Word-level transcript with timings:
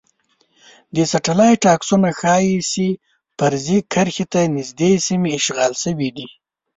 د 0.95 0.97
سټلایټ 1.11 1.61
عکسونه 1.73 2.09
ښايی 2.19 2.55
چې 2.71 2.85
فرضي 3.37 3.79
کرښې 3.93 4.25
ته 4.33 4.39
نږدې 4.55 4.91
سیمې 5.07 5.29
اشغال 5.39 5.73
شوي 5.83 6.09
دي 6.15 6.27